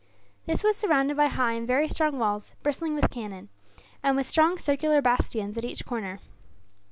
This 0.47 0.63
was 0.63 0.75
surrounded 0.75 1.15
by 1.15 1.27
high 1.27 1.51
and 1.53 1.67
very 1.67 1.87
strong 1.87 2.17
walls, 2.17 2.55
bristling 2.63 2.95
with 2.95 3.11
cannon; 3.11 3.49
and 4.01 4.15
with 4.17 4.25
strong 4.25 4.57
circular 4.57 4.99
bastions 4.99 5.59
at 5.59 5.63
each 5.63 5.85
corner. 5.85 6.19